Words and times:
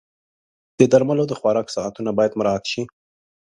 د 0.79 0.81
درملو 0.91 1.23
د 1.27 1.33
خوراک 1.39 1.67
ساعتونه 1.75 2.09
باید 2.17 2.35
مراعت 2.39 2.63
شي. 2.71 2.81